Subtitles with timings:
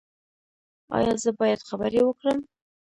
[0.97, 2.39] ایا زه باید خبرې وکړم؟